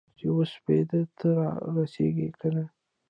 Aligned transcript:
چې 0.17 0.27
وسپېدو 0.37 1.01
ته 1.19 1.29
رارسیږې 1.71 2.27
کنه؟ 2.39 2.63